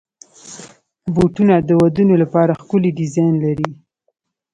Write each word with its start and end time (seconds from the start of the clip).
بوټونه 1.15 1.55
د 1.67 1.69
ودونو 1.81 2.13
لپاره 2.23 2.57
ښکلي 2.61 2.91
ډیزاین 2.99 3.33
لري. 3.43 3.69